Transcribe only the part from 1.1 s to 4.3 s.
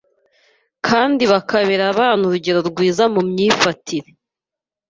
bakabera abana urugero rwiza mu myifatire.